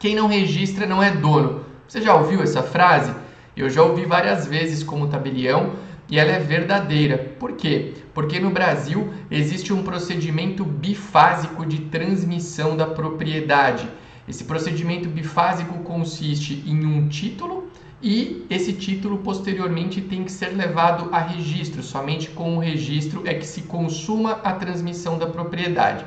Quem 0.00 0.16
não 0.16 0.26
registra 0.26 0.84
não 0.84 1.00
é 1.00 1.12
dono. 1.12 1.64
Você 1.86 2.02
já 2.02 2.16
ouviu 2.16 2.42
essa 2.42 2.60
frase? 2.60 3.14
Eu 3.60 3.68
já 3.68 3.82
ouvi 3.82 4.06
várias 4.06 4.46
vezes 4.46 4.82
como 4.82 5.08
tabelião 5.08 5.74
e 6.08 6.18
ela 6.18 6.30
é 6.30 6.38
verdadeira. 6.38 7.18
Por 7.38 7.52
quê? 7.52 7.92
Porque 8.14 8.40
no 8.40 8.48
Brasil 8.48 9.12
existe 9.30 9.70
um 9.70 9.82
procedimento 9.82 10.64
bifásico 10.64 11.66
de 11.66 11.80
transmissão 11.80 12.74
da 12.74 12.86
propriedade. 12.86 13.86
Esse 14.26 14.44
procedimento 14.44 15.10
bifásico 15.10 15.74
consiste 15.80 16.64
em 16.66 16.86
um 16.86 17.06
título 17.06 17.70
e 18.02 18.46
esse 18.48 18.72
título 18.72 19.18
posteriormente 19.18 20.00
tem 20.00 20.24
que 20.24 20.32
ser 20.32 20.56
levado 20.56 21.10
a 21.12 21.20
registro. 21.20 21.82
Somente 21.82 22.30
com 22.30 22.56
o 22.56 22.60
registro 22.60 23.24
é 23.26 23.34
que 23.34 23.46
se 23.46 23.60
consuma 23.60 24.40
a 24.42 24.54
transmissão 24.54 25.18
da 25.18 25.26
propriedade. 25.26 26.06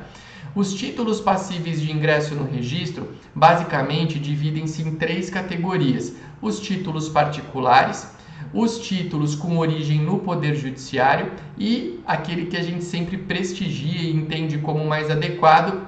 Os 0.55 0.71
títulos 0.71 1.19
passíveis 1.19 1.81
de 1.81 1.91
ingresso 1.91 2.35
no 2.35 2.43
registro 2.45 3.07
basicamente 3.33 4.19
dividem-se 4.19 4.83
em 4.83 4.95
três 4.95 5.27
categorias: 5.27 6.13
os 6.39 6.59
títulos 6.59 7.09
particulares, 7.09 8.07
os 8.53 8.77
títulos 8.77 9.33
com 9.33 9.57
origem 9.57 9.99
no 9.99 10.19
Poder 10.19 10.53
Judiciário 10.53 11.31
e 11.57 11.99
aquele 12.05 12.45
que 12.45 12.55
a 12.55 12.61
gente 12.61 12.83
sempre 12.83 13.17
prestigia 13.17 14.01
e 14.03 14.15
entende 14.15 14.59
como 14.59 14.85
mais 14.85 15.09
adequado, 15.09 15.87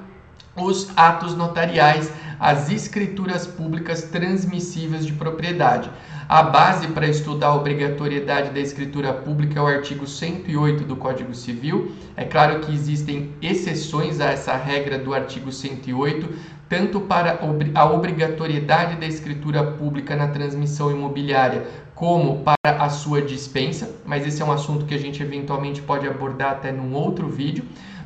os 0.55 0.89
atos 0.97 1.35
notariais, 1.35 2.11
as 2.39 2.71
escrituras 2.71 3.45
públicas 3.45 4.01
transmissíveis 4.03 5.05
de 5.05 5.13
propriedade. 5.13 5.91
A 6.27 6.41
base 6.41 6.87
para 6.87 7.07
estudar 7.07 7.49
a 7.49 7.55
obrigatoriedade 7.55 8.49
da 8.49 8.59
escritura 8.59 9.13
pública 9.13 9.59
é 9.59 9.61
o 9.61 9.67
artigo 9.67 10.07
108 10.07 10.83
do 10.83 10.95
Código 10.95 11.35
Civil. 11.35 11.91
É 12.17 12.25
claro 12.25 12.61
que 12.61 12.73
existem 12.73 13.29
exceções 13.43 14.19
a 14.19 14.31
essa 14.31 14.55
regra 14.55 14.97
do 14.97 15.13
artigo 15.13 15.51
108, 15.51 16.27
tanto 16.67 16.99
para 17.01 17.39
a 17.75 17.85
obrigatoriedade 17.85 18.95
da 18.95 19.05
escritura 19.05 19.63
pública 19.63 20.15
na 20.15 20.27
transmissão 20.29 20.89
imobiliária, 20.89 21.67
como 21.93 22.43
para 22.43 22.83
a 22.83 22.89
sua 22.89 23.21
dispensa, 23.21 23.95
mas 24.03 24.25
esse 24.25 24.41
é 24.41 24.45
um 24.45 24.51
assunto 24.51 24.85
que 24.85 24.95
a 24.95 24.99
gente 24.99 25.21
eventualmente 25.21 25.79
pode 25.79 26.07
abordar 26.07 26.53
até 26.53 26.71
num 26.71 26.95
outro 26.95 27.27
vídeo. 27.27 27.65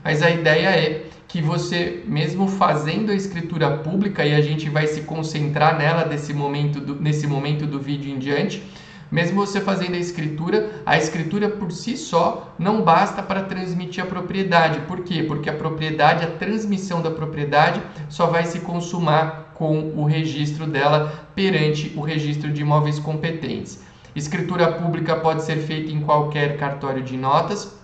Mas 0.09 0.23
a 0.23 0.31
ideia 0.31 0.69
é 0.69 1.05
que 1.27 1.39
você, 1.39 2.01
mesmo 2.07 2.47
fazendo 2.47 3.11
a 3.11 3.13
escritura 3.13 3.77
pública, 3.77 4.25
e 4.25 4.33
a 4.33 4.41
gente 4.41 4.67
vai 4.67 4.87
se 4.87 5.01
concentrar 5.01 5.77
nela 5.77 6.03
desse 6.03 6.33
momento 6.33 6.79
do, 6.79 6.95
nesse 6.95 7.27
momento 7.27 7.67
do 7.67 7.79
vídeo 7.79 8.11
em 8.11 8.17
diante, 8.17 8.63
mesmo 9.11 9.45
você 9.45 9.61
fazendo 9.61 9.93
a 9.93 9.99
escritura, 9.99 10.81
a 10.83 10.97
escritura 10.97 11.47
por 11.47 11.71
si 11.71 11.95
só 11.95 12.55
não 12.57 12.81
basta 12.81 13.21
para 13.21 13.43
transmitir 13.43 14.03
a 14.03 14.07
propriedade. 14.07 14.79
Por 14.87 15.01
quê? 15.01 15.21
Porque 15.21 15.47
a 15.47 15.53
propriedade, 15.53 16.25
a 16.25 16.31
transmissão 16.31 17.03
da 17.03 17.11
propriedade, 17.11 17.79
só 18.09 18.25
vai 18.25 18.45
se 18.45 18.61
consumar 18.61 19.53
com 19.53 19.93
o 19.95 20.05
registro 20.05 20.65
dela 20.65 21.29
perante 21.35 21.93
o 21.95 22.01
registro 22.01 22.51
de 22.51 22.63
imóveis 22.63 22.97
competentes. 22.97 23.83
Escritura 24.15 24.71
pública 24.71 25.17
pode 25.17 25.43
ser 25.43 25.57
feita 25.57 25.91
em 25.91 26.01
qualquer 26.01 26.57
cartório 26.57 27.03
de 27.03 27.15
notas, 27.15 27.77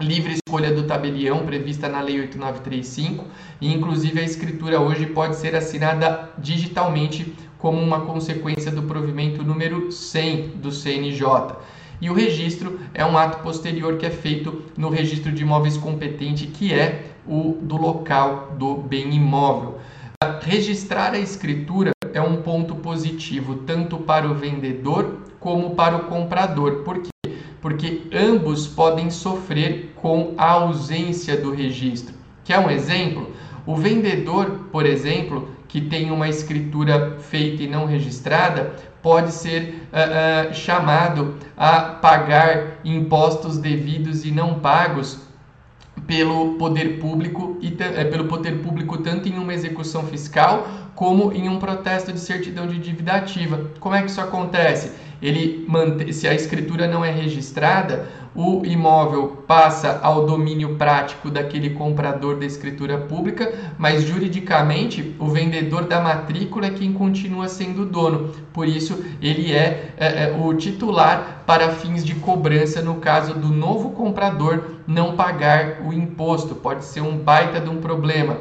livre 0.00 0.34
escolha 0.34 0.72
do 0.72 0.84
tabelião 0.84 1.44
prevista 1.44 1.88
na 1.88 2.00
Lei 2.00 2.20
8935 2.20 3.24
e 3.60 3.72
inclusive 3.72 4.20
a 4.20 4.24
escritura 4.24 4.80
hoje 4.80 5.06
pode 5.06 5.36
ser 5.36 5.56
assinada 5.56 6.30
digitalmente 6.38 7.34
como 7.58 7.80
uma 7.80 8.02
consequência 8.02 8.70
do 8.70 8.82
provimento 8.82 9.42
número 9.42 9.90
100 9.90 10.48
do 10.56 10.70
CNJ. 10.70 11.56
E 12.00 12.08
o 12.08 12.14
registro 12.14 12.78
é 12.94 13.04
um 13.04 13.18
ato 13.18 13.42
posterior 13.42 13.96
que 13.96 14.06
é 14.06 14.10
feito 14.10 14.62
no 14.76 14.88
registro 14.88 15.32
de 15.32 15.42
imóveis 15.42 15.76
competente, 15.76 16.46
que 16.46 16.72
é 16.72 17.06
o 17.26 17.58
do 17.60 17.76
local 17.76 18.54
do 18.56 18.76
bem 18.76 19.12
imóvel. 19.12 19.80
Registrar 20.42 21.12
a 21.12 21.18
escritura 21.18 21.90
é 22.14 22.20
um 22.20 22.40
ponto 22.42 22.76
positivo 22.76 23.56
tanto 23.66 23.98
para 23.98 24.30
o 24.30 24.34
vendedor 24.34 25.22
como 25.40 25.74
para 25.74 25.96
o 25.96 26.04
comprador. 26.04 26.84
Por 26.84 27.02
quê? 27.02 27.10
Porque 27.60 28.02
ambos 28.12 28.66
podem 28.66 29.10
sofrer 29.10 29.92
com 29.96 30.34
a 30.38 30.50
ausência 30.52 31.36
do 31.36 31.52
registro. 31.52 32.14
Quer 32.44 32.58
um 32.58 32.70
exemplo? 32.70 33.32
O 33.66 33.76
vendedor, 33.76 34.66
por 34.72 34.86
exemplo, 34.86 35.50
que 35.68 35.80
tem 35.80 36.10
uma 36.10 36.28
escritura 36.28 37.18
feita 37.20 37.62
e 37.62 37.68
não 37.68 37.84
registrada, 37.84 38.74
pode 39.02 39.32
ser 39.32 39.88
uh, 39.92 40.50
uh, 40.50 40.54
chamado 40.54 41.36
a 41.56 41.80
pagar 41.80 42.78
impostos 42.84 43.58
devidos 43.58 44.24
e 44.24 44.30
não 44.30 44.60
pagos 44.60 45.28
pelo 46.06 46.54
poder 46.54 46.98
público 46.98 47.58
e 47.60 47.76
é, 47.80 48.04
pelo 48.04 48.24
poder 48.24 48.62
público 48.62 48.98
tanto 48.98 49.28
em 49.28 49.38
uma 49.38 49.52
execução 49.52 50.04
fiscal 50.04 50.66
como 50.94 51.32
em 51.32 51.48
um 51.48 51.58
protesto 51.58 52.12
de 52.12 52.18
certidão 52.18 52.66
de 52.66 52.78
dívida 52.78 53.12
ativa. 53.12 53.70
Como 53.78 53.94
é 53.94 54.02
que 54.02 54.10
isso 54.10 54.20
acontece? 54.20 54.92
Ele 55.20 55.66
se 56.12 56.28
a 56.28 56.34
escritura 56.34 56.86
não 56.86 57.04
é 57.04 57.10
registrada, 57.10 58.08
o 58.34 58.64
imóvel 58.64 59.42
passa 59.48 59.98
ao 60.00 60.24
domínio 60.24 60.76
prático 60.76 61.28
daquele 61.28 61.70
comprador 61.70 62.38
da 62.38 62.46
escritura 62.46 62.96
pública, 62.96 63.52
mas 63.76 64.04
juridicamente 64.04 65.16
o 65.18 65.26
vendedor 65.26 65.86
da 65.86 66.00
matrícula 66.00 66.66
é 66.66 66.70
quem 66.70 66.92
continua 66.92 67.48
sendo 67.48 67.84
dono. 67.84 68.32
Por 68.52 68.68
isso, 68.68 69.04
ele 69.20 69.52
é, 69.52 69.92
é, 69.96 70.24
é 70.24 70.36
o 70.38 70.54
titular 70.54 71.42
para 71.44 71.70
fins 71.70 72.04
de 72.04 72.14
cobrança 72.14 72.80
no 72.80 72.96
caso 72.96 73.34
do 73.34 73.48
novo 73.48 73.90
comprador 73.90 74.62
não 74.86 75.16
pagar 75.16 75.82
o 75.84 75.92
imposto. 75.92 76.54
Pode 76.54 76.84
ser 76.84 77.00
um 77.00 77.16
baita 77.18 77.58
de 77.58 77.68
um 77.68 77.80
problema. 77.80 78.36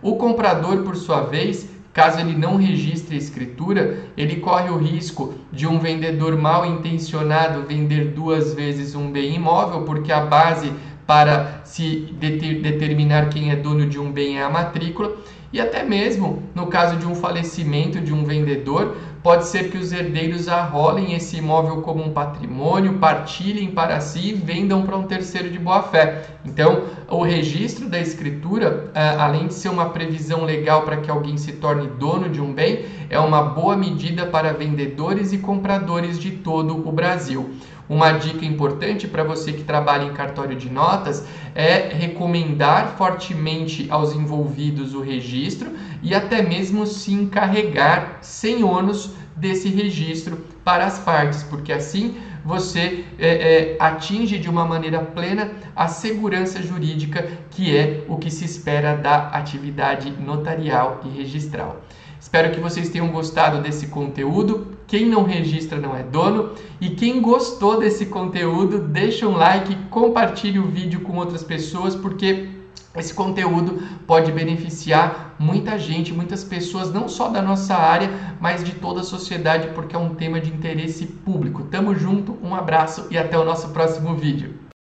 O 0.00 0.16
comprador, 0.16 0.82
por 0.84 0.96
sua 0.96 1.22
vez, 1.22 1.68
Caso 1.94 2.18
ele 2.18 2.36
não 2.36 2.56
registre 2.56 3.14
a 3.14 3.18
escritura, 3.18 4.00
ele 4.16 4.40
corre 4.40 4.68
o 4.68 4.76
risco 4.76 5.34
de 5.52 5.64
um 5.64 5.78
vendedor 5.78 6.36
mal 6.36 6.66
intencionado 6.66 7.62
vender 7.62 8.06
duas 8.06 8.52
vezes 8.52 8.96
um 8.96 9.12
bem 9.12 9.36
imóvel, 9.36 9.82
porque 9.82 10.10
a 10.10 10.26
base 10.26 10.72
para 11.06 11.60
se 11.64 12.12
determinar 12.18 13.28
quem 13.28 13.52
é 13.52 13.56
dono 13.56 13.88
de 13.88 14.00
um 14.00 14.10
bem 14.10 14.38
é 14.38 14.42
a 14.42 14.50
matrícula, 14.50 15.16
e 15.54 15.60
até 15.60 15.84
mesmo 15.84 16.42
no 16.52 16.66
caso 16.66 16.96
de 16.96 17.06
um 17.06 17.14
falecimento 17.14 18.00
de 18.00 18.12
um 18.12 18.24
vendedor, 18.24 18.96
pode 19.22 19.46
ser 19.46 19.70
que 19.70 19.78
os 19.78 19.92
herdeiros 19.92 20.48
arrolem 20.48 21.14
esse 21.14 21.36
imóvel 21.36 21.80
como 21.80 22.02
um 22.02 22.12
patrimônio, 22.12 22.98
partilhem 22.98 23.70
para 23.70 24.00
si 24.00 24.30
e 24.30 24.32
vendam 24.32 24.82
para 24.82 24.96
um 24.96 25.04
terceiro 25.04 25.48
de 25.48 25.58
boa 25.58 25.80
fé. 25.80 26.24
Então, 26.44 26.82
o 27.08 27.22
registro 27.22 27.88
da 27.88 28.00
escritura, 28.00 28.90
ah, 28.96 29.24
além 29.24 29.46
de 29.46 29.54
ser 29.54 29.68
uma 29.68 29.90
previsão 29.90 30.44
legal 30.44 30.82
para 30.82 30.96
que 30.96 31.08
alguém 31.08 31.36
se 31.36 31.52
torne 31.52 31.86
dono 31.86 32.28
de 32.28 32.40
um 32.40 32.52
bem, 32.52 32.84
é 33.08 33.20
uma 33.20 33.40
boa 33.40 33.76
medida 33.76 34.26
para 34.26 34.52
vendedores 34.52 35.32
e 35.32 35.38
compradores 35.38 36.18
de 36.18 36.32
todo 36.32 36.86
o 36.86 36.90
Brasil. 36.90 37.54
Uma 37.88 38.12
dica 38.12 38.46
importante 38.46 39.06
para 39.06 39.22
você 39.22 39.52
que 39.52 39.62
trabalha 39.62 40.04
em 40.04 40.14
cartório 40.14 40.56
de 40.56 40.70
notas 40.70 41.26
é 41.54 41.88
recomendar 41.92 42.94
fortemente 42.96 43.86
aos 43.90 44.14
envolvidos 44.14 44.94
o 44.94 45.02
registro 45.02 45.72
e 46.02 46.14
até 46.14 46.42
mesmo 46.42 46.86
se 46.86 47.12
encarregar 47.12 48.18
sem 48.22 48.64
ônus 48.64 49.10
desse 49.36 49.68
registro 49.68 50.38
para 50.64 50.86
as 50.86 50.98
partes, 50.98 51.42
porque 51.42 51.72
assim 51.72 52.14
você 52.42 53.04
é, 53.18 53.28
é, 53.28 53.76
atinge 53.78 54.38
de 54.38 54.48
uma 54.48 54.64
maneira 54.64 55.00
plena 55.00 55.50
a 55.74 55.88
segurança 55.88 56.62
jurídica, 56.62 57.26
que 57.50 57.76
é 57.76 58.04
o 58.08 58.16
que 58.16 58.30
se 58.30 58.44
espera 58.44 58.94
da 58.94 59.28
atividade 59.28 60.10
notarial 60.10 61.00
e 61.04 61.08
registral. 61.08 61.82
Espero 62.24 62.52
que 62.52 62.58
vocês 62.58 62.88
tenham 62.88 63.08
gostado 63.08 63.60
desse 63.60 63.88
conteúdo. 63.88 64.78
Quem 64.86 65.04
não 65.06 65.24
registra 65.24 65.78
não 65.78 65.94
é 65.94 66.02
dono. 66.02 66.52
E 66.80 66.88
quem 66.88 67.20
gostou 67.20 67.78
desse 67.78 68.06
conteúdo, 68.06 68.78
deixa 68.78 69.28
um 69.28 69.36
like, 69.36 69.76
compartilhe 69.90 70.58
o 70.58 70.66
vídeo 70.66 71.00
com 71.00 71.18
outras 71.18 71.44
pessoas, 71.44 71.94
porque 71.94 72.48
esse 72.96 73.12
conteúdo 73.12 73.82
pode 74.06 74.32
beneficiar 74.32 75.36
muita 75.38 75.78
gente, 75.78 76.14
muitas 76.14 76.42
pessoas, 76.42 76.90
não 76.90 77.08
só 77.08 77.28
da 77.28 77.42
nossa 77.42 77.74
área, 77.74 78.10
mas 78.40 78.64
de 78.64 78.72
toda 78.72 79.02
a 79.02 79.04
sociedade, 79.04 79.68
porque 79.74 79.94
é 79.94 79.98
um 79.98 80.14
tema 80.14 80.40
de 80.40 80.50
interesse 80.50 81.04
público. 81.04 81.64
Tamo 81.64 81.94
junto, 81.94 82.38
um 82.42 82.54
abraço 82.54 83.06
e 83.10 83.18
até 83.18 83.38
o 83.38 83.44
nosso 83.44 83.68
próximo 83.68 84.16
vídeo. 84.16 84.63